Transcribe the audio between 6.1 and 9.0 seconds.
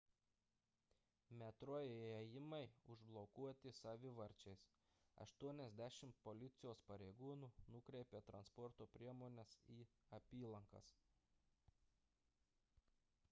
policijos pareigūnų nukreipė transporto